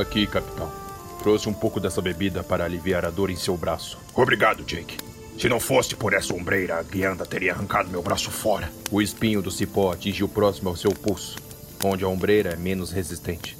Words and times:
Aqui, 0.00 0.26
capitão. 0.26 0.70
Trouxe 1.22 1.48
um 1.48 1.54
pouco 1.54 1.80
dessa 1.80 2.02
bebida 2.02 2.42
para 2.42 2.64
aliviar 2.64 3.04
a 3.04 3.10
dor 3.10 3.30
em 3.30 3.36
seu 3.36 3.56
braço. 3.56 3.98
Obrigado, 4.14 4.62
Jake. 4.64 4.98
Se 5.38 5.48
não 5.48 5.58
fosse 5.58 5.94
por 5.96 6.12
essa 6.12 6.34
ombreira, 6.34 6.78
a 6.78 6.82
guianda 6.82 7.24
teria 7.26 7.52
arrancado 7.52 7.90
meu 7.90 8.02
braço 8.02 8.30
fora. 8.30 8.70
O 8.90 9.02
espinho 9.02 9.42
do 9.42 9.50
cipó 9.50 9.92
atingiu 9.92 10.28
próximo 10.28 10.68
ao 10.68 10.76
seu 10.76 10.90
pulso, 10.92 11.36
onde 11.84 12.04
a 12.04 12.08
ombreira 12.08 12.50
é 12.52 12.56
menos 12.56 12.90
resistente. 12.90 13.56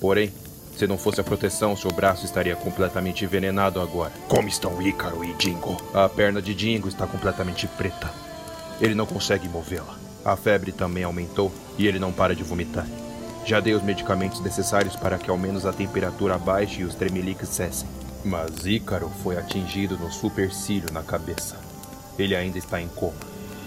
Porém, 0.00 0.32
se 0.76 0.86
não 0.86 0.98
fosse 0.98 1.20
a 1.20 1.24
proteção, 1.24 1.76
seu 1.76 1.90
braço 1.90 2.24
estaria 2.24 2.54
completamente 2.54 3.24
envenenado 3.24 3.80
agora. 3.80 4.12
Como 4.28 4.48
estão 4.48 4.80
Ícaro 4.80 5.24
e 5.24 5.32
Dingo? 5.34 5.76
A 5.92 6.08
perna 6.08 6.40
de 6.40 6.54
Dingo 6.54 6.88
está 6.88 7.06
completamente 7.06 7.66
preta. 7.66 8.12
Ele 8.80 8.94
não 8.94 9.06
consegue 9.06 9.48
movê-la. 9.48 9.98
A 10.24 10.36
febre 10.36 10.72
também 10.72 11.04
aumentou 11.04 11.52
e 11.76 11.86
ele 11.86 11.98
não 11.98 12.12
para 12.12 12.34
de 12.34 12.44
vomitar. 12.44 12.86
Já 13.48 13.60
dei 13.60 13.72
os 13.72 13.82
medicamentos 13.82 14.42
necessários 14.42 14.94
para 14.94 15.16
que 15.16 15.30
ao 15.30 15.38
menos 15.38 15.64
a 15.64 15.72
temperatura 15.72 16.36
baixe 16.36 16.82
e 16.82 16.84
os 16.84 16.94
tremeliques 16.94 17.48
cessem. 17.48 17.88
Mas 18.22 18.66
Ícaro 18.66 19.10
foi 19.22 19.38
atingido 19.38 19.96
no 19.96 20.12
supercílio 20.12 20.92
na 20.92 21.02
cabeça. 21.02 21.56
Ele 22.18 22.36
ainda 22.36 22.58
está 22.58 22.78
em 22.78 22.88
coma. 22.88 23.14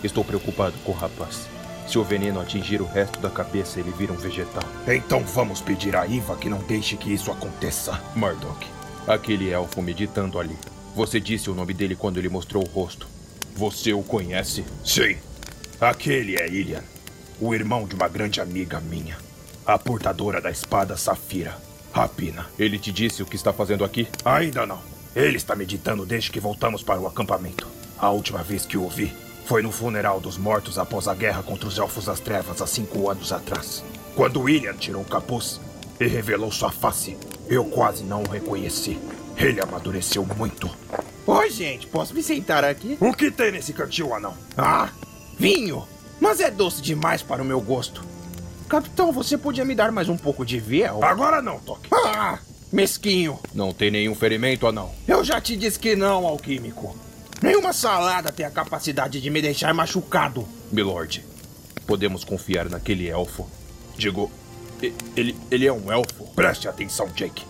Estou 0.03 0.23
preocupado 0.23 0.75
com 0.85 0.91
o 0.91 0.95
rapaz. 0.95 1.47
Se 1.87 1.97
o 1.97 2.03
veneno 2.03 2.39
atingir 2.39 2.79
o 2.79 2.85
resto 2.85 3.19
da 3.19 3.31
cabeça, 3.31 3.79
ele 3.79 3.89
vira 3.89 4.13
um 4.13 4.17
vegetal. 4.17 4.61
Então 4.87 5.23
vamos 5.23 5.61
pedir 5.61 5.95
a 5.95 6.05
Iva 6.05 6.35
que 6.35 6.47
não 6.47 6.59
deixe 6.59 6.95
que 6.95 7.11
isso 7.11 7.31
aconteça. 7.31 7.99
Murdoch, 8.15 8.67
aquele 9.07 9.49
elfo 9.49 9.81
meditando 9.81 10.37
ali. 10.37 10.55
Você 10.95 11.19
disse 11.19 11.49
o 11.49 11.55
nome 11.55 11.73
dele 11.73 11.95
quando 11.95 12.19
ele 12.19 12.29
mostrou 12.29 12.63
o 12.63 12.69
rosto. 12.69 13.07
Você 13.55 13.93
o 13.93 14.03
conhece? 14.03 14.63
Sim. 14.85 15.17
Aquele 15.79 16.39
é 16.39 16.47
Ilian, 16.47 16.83
o 17.39 17.55
irmão 17.55 17.87
de 17.87 17.95
uma 17.95 18.07
grande 18.07 18.39
amiga 18.39 18.79
minha, 18.79 19.17
a 19.65 19.77
portadora 19.77 20.41
da 20.41 20.49
espada 20.49 20.97
Safira, 20.97 21.55
Rapina. 21.93 22.47
Ele 22.57 22.79
te 22.79 22.91
disse 22.91 23.21
o 23.21 23.25
que 23.25 23.35
está 23.35 23.53
fazendo 23.53 23.83
aqui? 23.83 24.07
Ainda 24.25 24.65
não. 24.65 24.79
Ele 25.15 25.37
está 25.37 25.55
meditando 25.55 26.05
desde 26.05 26.31
que 26.31 26.39
voltamos 26.39 26.83
para 26.83 26.99
o 26.99 27.07
acampamento. 27.07 27.67
A 27.97 28.09
última 28.09 28.41
vez 28.41 28.65
que 28.65 28.77
o 28.77 28.87
vi 28.87 29.13
foi 29.45 29.61
no 29.61 29.71
funeral 29.71 30.19
dos 30.19 30.37
mortos 30.37 30.77
após 30.79 31.07
a 31.07 31.13
guerra 31.13 31.43
contra 31.43 31.67
os 31.67 31.77
Elfos 31.77 32.05
das 32.05 32.19
Trevas 32.19 32.61
há 32.61 32.67
cinco 32.67 33.09
anos 33.09 33.31
atrás. 33.31 33.83
Quando 34.15 34.41
William 34.41 34.73
tirou 34.73 35.01
o 35.01 35.05
capuz 35.05 35.59
e 35.99 36.07
revelou 36.07 36.51
sua 36.51 36.71
face, 36.71 37.17
eu 37.47 37.65
quase 37.65 38.03
não 38.03 38.23
o 38.23 38.29
reconheci. 38.29 38.97
Ele 39.37 39.61
amadureceu 39.61 40.25
muito. 40.37 40.69
Oi, 41.27 41.49
gente, 41.49 41.87
posso 41.87 42.13
me 42.13 42.23
sentar 42.23 42.63
aqui? 42.63 42.97
O 42.99 43.13
que 43.13 43.29
tem 43.29 43.51
nesse 43.51 43.73
cantil, 43.73 44.13
anão? 44.13 44.33
Ah, 44.57 44.89
vinho! 45.37 45.87
Mas 46.19 46.39
é 46.39 46.51
doce 46.51 46.81
demais 46.81 47.21
para 47.21 47.41
o 47.41 47.45
meu 47.45 47.59
gosto. 47.59 48.03
Capitão, 48.71 49.11
você 49.11 49.37
podia 49.37 49.65
me 49.65 49.75
dar 49.75 49.91
mais 49.91 50.07
um 50.07 50.15
pouco 50.15 50.45
de 50.45 50.57
veel? 50.57 51.03
Agora 51.03 51.41
não, 51.41 51.59
Toque. 51.59 51.89
Ah, 51.93 52.39
mesquinho. 52.71 53.37
Não 53.53 53.73
tem 53.73 53.91
nenhum 53.91 54.15
ferimento, 54.15 54.65
anão. 54.65 54.93
Eu 55.05 55.25
já 55.25 55.41
te 55.41 55.57
disse 55.57 55.77
que 55.77 55.93
não, 55.93 56.25
alquímico. 56.25 56.95
Nenhuma 57.41 57.73
salada 57.73 58.31
tem 58.31 58.45
a 58.45 58.49
capacidade 58.49 59.19
de 59.19 59.29
me 59.29 59.41
deixar 59.41 59.73
machucado. 59.73 60.47
Milord, 60.71 61.21
podemos 61.85 62.23
confiar 62.23 62.69
naquele 62.69 63.09
elfo. 63.09 63.45
Digo, 63.97 64.31
ele, 65.17 65.37
ele 65.51 65.67
é 65.67 65.73
um 65.73 65.91
elfo. 65.91 66.25
Preste 66.33 66.69
atenção, 66.69 67.09
Jake. 67.13 67.43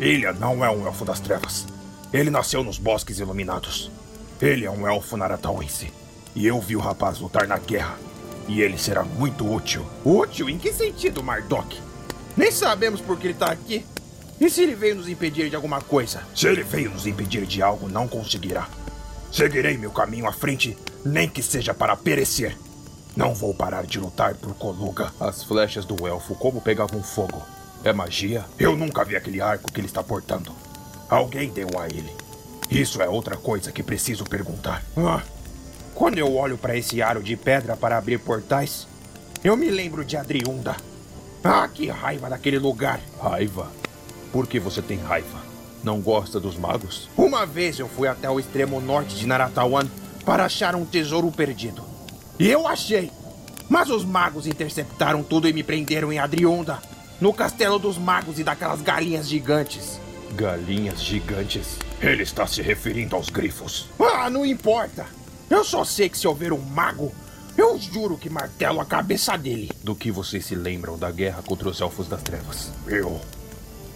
Ilha 0.00 0.32
não 0.32 0.64
é 0.64 0.68
um 0.68 0.84
elfo 0.84 1.04
das 1.04 1.20
trevas. 1.20 1.64
Ele 2.12 2.28
nasceu 2.28 2.64
nos 2.64 2.76
bosques 2.76 3.20
iluminados. 3.20 3.88
Ele 4.42 4.64
é 4.64 4.70
um 4.70 4.84
elfo 4.84 5.16
naratauense. 5.16 5.92
E 6.34 6.44
eu 6.44 6.60
vi 6.60 6.74
o 6.74 6.80
rapaz 6.80 7.20
lutar 7.20 7.46
na 7.46 7.56
guerra. 7.56 7.96
E 8.48 8.60
ele 8.60 8.78
será 8.78 9.02
muito 9.02 9.50
útil. 9.50 9.84
Útil? 10.04 10.48
Em 10.48 10.58
que 10.58 10.72
sentido, 10.72 11.22
Mardok? 11.22 11.80
Nem 12.36 12.50
sabemos 12.50 13.00
por 13.00 13.18
que 13.18 13.26
ele 13.26 13.34
está 13.34 13.50
aqui. 13.50 13.84
E 14.40 14.50
se 14.50 14.62
ele 14.62 14.74
veio 14.74 14.96
nos 14.96 15.08
impedir 15.08 15.48
de 15.48 15.56
alguma 15.56 15.80
coisa? 15.80 16.22
Se 16.34 16.46
ele 16.46 16.62
veio 16.62 16.90
nos 16.90 17.06
impedir 17.06 17.46
de 17.46 17.62
algo, 17.62 17.88
não 17.88 18.06
conseguirá. 18.06 18.68
Seguirei 19.32 19.76
meu 19.76 19.90
caminho 19.90 20.28
à 20.28 20.32
frente, 20.32 20.76
nem 21.04 21.28
que 21.28 21.42
seja 21.42 21.72
para 21.72 21.96
perecer. 21.96 22.56
Não 23.16 23.34
vou 23.34 23.54
parar 23.54 23.86
de 23.86 23.98
lutar 23.98 24.34
por 24.34 24.54
Coluga. 24.54 25.10
As 25.18 25.42
flechas 25.42 25.86
do 25.86 26.06
elfo, 26.06 26.34
como 26.34 26.60
pegavam 26.60 27.02
fogo? 27.02 27.42
É 27.82 27.92
magia? 27.92 28.44
Eu 28.58 28.76
nunca 28.76 29.04
vi 29.04 29.16
aquele 29.16 29.40
arco 29.40 29.72
que 29.72 29.80
ele 29.80 29.86
está 29.86 30.02
portando. 30.02 30.52
Alguém 31.08 31.50
deu 31.50 31.68
a 31.78 31.86
ele. 31.86 32.12
Isso 32.70 33.00
é 33.00 33.08
outra 33.08 33.36
coisa 33.36 33.72
que 33.72 33.82
preciso 33.82 34.24
perguntar. 34.24 34.82
Ah, 34.96 35.22
quando 35.96 36.18
eu 36.18 36.36
olho 36.36 36.58
para 36.58 36.76
esse 36.76 37.00
aro 37.00 37.22
de 37.22 37.36
pedra 37.36 37.74
para 37.74 37.96
abrir 37.96 38.18
portais, 38.18 38.86
eu 39.42 39.56
me 39.56 39.70
lembro 39.70 40.04
de 40.04 40.14
Adriunda. 40.14 40.76
Ah, 41.42 41.66
que 41.66 41.88
raiva 41.88 42.28
daquele 42.28 42.58
lugar. 42.58 43.00
Raiva? 43.20 43.72
Por 44.30 44.46
que 44.46 44.60
você 44.60 44.82
tem 44.82 44.98
raiva? 44.98 45.40
Não 45.82 46.00
gosta 46.00 46.38
dos 46.38 46.56
magos? 46.58 47.08
Uma 47.16 47.46
vez 47.46 47.78
eu 47.78 47.88
fui 47.88 48.06
até 48.06 48.28
o 48.28 48.38
extremo 48.38 48.78
norte 48.78 49.16
de 49.16 49.26
Naratawan 49.26 49.88
para 50.22 50.44
achar 50.44 50.74
um 50.74 50.84
tesouro 50.84 51.32
perdido. 51.32 51.82
E 52.38 52.46
eu 52.46 52.68
achei. 52.68 53.10
Mas 53.66 53.88
os 53.88 54.04
magos 54.04 54.46
interceptaram 54.46 55.22
tudo 55.22 55.48
e 55.48 55.52
me 55.52 55.62
prenderam 55.62 56.12
em 56.12 56.18
Adrionda, 56.18 56.78
no 57.18 57.32
castelo 57.32 57.78
dos 57.78 57.96
magos 57.96 58.38
e 58.38 58.44
daquelas 58.44 58.82
galinhas 58.82 59.26
gigantes. 59.26 59.98
Galinhas 60.34 61.02
gigantes? 61.02 61.78
Ele 62.02 62.22
está 62.22 62.46
se 62.46 62.60
referindo 62.60 63.16
aos 63.16 63.30
grifos. 63.30 63.88
Ah, 63.98 64.28
não 64.28 64.44
importa. 64.44 65.06
Eu 65.48 65.64
só 65.64 65.84
sei 65.84 66.08
que 66.08 66.18
se 66.18 66.26
houver 66.26 66.52
um 66.52 66.58
mago, 66.58 67.14
eu 67.56 67.78
juro 67.78 68.18
que 68.18 68.28
martelo 68.28 68.80
a 68.80 68.84
cabeça 68.84 69.36
dele. 69.36 69.70
Do 69.82 69.94
que 69.94 70.10
vocês 70.10 70.44
se 70.44 70.54
lembram 70.54 70.98
da 70.98 71.10
guerra 71.10 71.42
contra 71.42 71.68
os 71.68 71.80
Elfos 71.80 72.08
das 72.08 72.22
Trevas? 72.22 72.70
Eu 72.86 73.20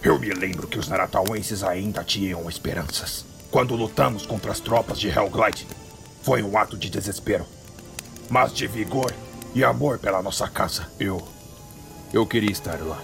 eu 0.03 0.17
me 0.17 0.31
lembro 0.31 0.67
que 0.67 0.79
os 0.79 0.87
Naratauenses 0.87 1.63
ainda 1.63 2.03
tinham 2.03 2.49
esperanças. 2.49 3.23
Quando 3.51 3.75
lutamos 3.75 4.25
contra 4.25 4.51
as 4.51 4.59
tropas 4.59 4.99
de 4.99 5.07
Hellglide, 5.09 5.67
foi 6.23 6.41
um 6.41 6.57
ato 6.57 6.75
de 6.75 6.89
desespero, 6.89 7.45
mas 8.27 8.51
de 8.51 8.65
vigor 8.65 9.13
e 9.53 9.63
amor 9.63 9.99
pela 9.99 10.23
nossa 10.23 10.47
casa. 10.47 10.87
Eu. 10.99 11.21
Eu 12.11 12.25
queria 12.25 12.51
estar 12.51 12.79
lá, 12.81 12.99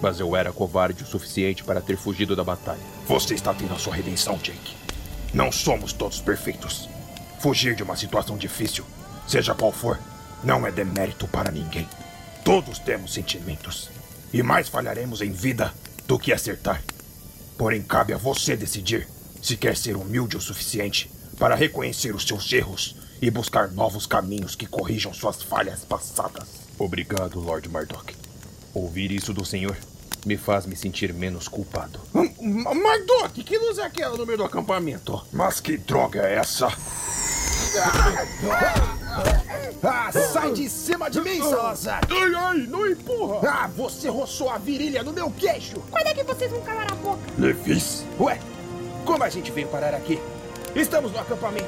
mas 0.00 0.20
eu 0.20 0.36
era 0.36 0.52
covarde 0.52 1.02
o 1.02 1.06
suficiente 1.06 1.64
para 1.64 1.80
ter 1.80 1.96
fugido 1.96 2.36
da 2.36 2.44
batalha. 2.44 2.78
Você 3.08 3.34
está 3.34 3.52
tendo 3.52 3.74
a 3.74 3.78
sua 3.78 3.96
redenção, 3.96 4.38
Jake. 4.38 4.76
Não 5.34 5.50
somos 5.50 5.92
todos 5.92 6.20
perfeitos. 6.20 6.88
Fugir 7.46 7.76
de 7.76 7.82
uma 7.84 7.94
situação 7.94 8.36
difícil, 8.36 8.84
seja 9.24 9.54
qual 9.54 9.70
for, 9.70 10.00
não 10.42 10.66
é 10.66 10.72
demérito 10.72 11.28
para 11.28 11.52
ninguém. 11.52 11.88
Todos 12.44 12.80
temos 12.80 13.14
sentimentos. 13.14 13.88
E 14.32 14.42
mais 14.42 14.68
falharemos 14.68 15.20
em 15.20 15.30
vida 15.30 15.72
do 16.08 16.18
que 16.18 16.32
acertar. 16.32 16.82
Porém, 17.56 17.82
cabe 17.82 18.12
a 18.12 18.16
você 18.16 18.56
decidir 18.56 19.06
se 19.40 19.56
quer 19.56 19.76
ser 19.76 19.94
humilde 19.94 20.36
o 20.36 20.40
suficiente 20.40 21.08
para 21.38 21.54
reconhecer 21.54 22.16
os 22.16 22.26
seus 22.26 22.52
erros 22.52 22.96
e 23.22 23.30
buscar 23.30 23.70
novos 23.70 24.06
caminhos 24.08 24.56
que 24.56 24.66
corrijam 24.66 25.14
suas 25.14 25.40
falhas 25.40 25.84
passadas. 25.84 26.48
Obrigado, 26.76 27.38
Lord 27.38 27.68
Mardok. 27.68 28.12
Ouvir 28.74 29.12
isso 29.12 29.32
do 29.32 29.44
senhor 29.44 29.76
me 30.26 30.36
faz 30.36 30.66
me 30.66 30.74
sentir 30.74 31.14
menos 31.14 31.46
culpado. 31.46 32.00
Mardok, 32.12 33.44
que 33.44 33.56
luz 33.56 33.78
é 33.78 33.84
aquela 33.84 34.16
no 34.16 34.26
meio 34.26 34.38
do 34.38 34.44
acampamento? 34.44 35.24
Mas 35.32 35.60
que 35.60 35.76
droga 35.76 36.26
é 36.26 36.34
essa? 36.34 36.66
Ah, 39.82 40.10
sai 40.12 40.52
de 40.52 40.68
cima 40.68 41.10
de 41.10 41.20
mim, 41.20 41.38
Salazar! 41.38 42.00
Ai, 42.10 42.34
ai, 42.34 42.58
não 42.68 42.86
empurra! 42.86 43.48
Ah, 43.48 43.68
você 43.68 44.08
roçou 44.08 44.50
a 44.50 44.58
virilha 44.58 45.02
no 45.02 45.12
meu 45.12 45.30
queixo! 45.30 45.76
Quando 45.90 46.06
é 46.06 46.14
que 46.14 46.24
vocês 46.24 46.50
vão 46.50 46.60
calar 46.62 46.90
a 46.90 46.94
boca? 46.96 47.20
Levis! 47.38 48.04
Ué, 48.18 48.38
como 49.04 49.22
a 49.22 49.28
gente 49.28 49.50
veio 49.52 49.68
parar 49.68 49.94
aqui? 49.94 50.20
Estamos 50.74 51.12
no 51.12 51.18
acampamento. 51.18 51.66